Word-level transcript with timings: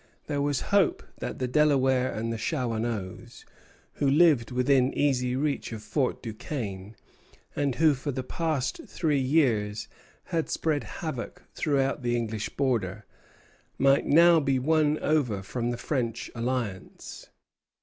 There 0.25 0.41
was 0.41 0.61
hope 0.73 1.03
that 1.19 1.37
the 1.37 1.47
Delawares 1.47 2.17
and 2.19 2.33
Shawanoes, 2.33 3.45
who 4.01 4.09
lived 4.09 4.49
within 4.49 4.91
easy 4.95 5.35
reach 5.35 5.71
of 5.71 5.83
Fort 5.83 6.23
Duquesne, 6.23 6.95
and 7.55 7.75
who 7.75 7.93
for 7.93 8.09
the 8.11 8.23
past 8.23 8.81
three 8.87 9.19
years 9.19 9.87
had 10.23 10.49
spread 10.49 10.83
havoc 10.85 11.43
throughout 11.53 12.01
the 12.01 12.15
English 12.15 12.49
border, 12.49 13.05
might 13.77 14.07
now 14.07 14.39
be 14.39 14.57
won 14.57 14.97
over 15.03 15.43
from 15.43 15.69
the 15.69 15.77
French 15.77 16.31
alliance. 16.33 17.27